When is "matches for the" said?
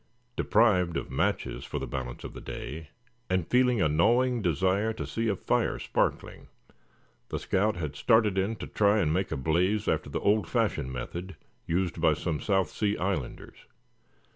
1.11-1.85